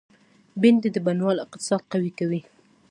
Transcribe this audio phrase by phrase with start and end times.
[0.61, 2.41] بېنډۍ د بڼوال اقتصاد قوي کوي